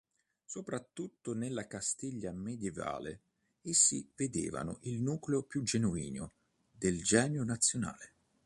[0.45, 3.21] Soprattutto nella Castiglia medievale
[3.61, 6.31] essi vedevano il nucleo più genuino
[6.71, 8.13] del "genio nazionale".